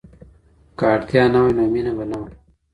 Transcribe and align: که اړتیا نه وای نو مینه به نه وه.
که 0.77 0.83
اړتیا 0.93 1.23
نه 1.33 1.39
وای 1.41 1.53
نو 1.57 1.63
مینه 1.73 1.91
به 1.97 2.05
نه 2.09 2.15
وه. 2.19 2.27